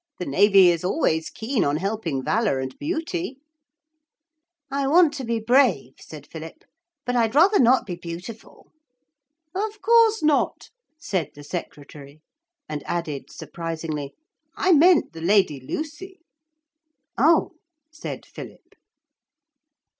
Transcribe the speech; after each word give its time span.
The 0.17 0.25
navy 0.25 0.69
is 0.71 0.83
always 0.83 1.29
keen 1.29 1.63
on 1.63 1.75
helping 1.77 2.23
valour 2.23 2.57
and 2.57 2.75
beauty.' 2.79 3.37
'I 4.71 4.87
want 4.87 5.13
to 5.13 5.23
be 5.23 5.39
brave,' 5.39 5.99
said 6.01 6.25
Philip, 6.25 6.63
'but 7.05 7.15
I'd 7.15 7.35
rather 7.35 7.59
not 7.59 7.85
be 7.85 7.93
beautiful.' 7.95 8.71
'Of 9.53 9.79
course 9.83 10.23
not,' 10.23 10.71
said 10.99 11.29
the 11.35 11.43
secretary; 11.43 12.23
and 12.67 12.81
added 12.87 13.29
surprisingly, 13.31 14.15
'I 14.57 14.71
meant 14.71 15.13
the 15.13 15.21
Lady 15.21 15.59
Lucy.' 15.59 16.21
'Oh!' 17.19 17.51
said 17.91 18.25
Philip. 18.25 18.73